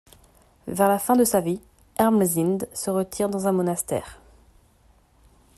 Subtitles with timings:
[0.67, 1.61] Vers la fin de sa vie,
[1.99, 4.19] Ermesinde se retire dans un monastère.